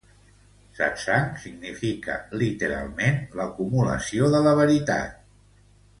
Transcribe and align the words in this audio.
Satsang 0.77 1.27
significa 1.43 2.15
literalment 2.43 3.21
l'acumulació 3.41 4.31
de 4.37 4.45
la 4.49 4.59
veritat. 4.65 5.21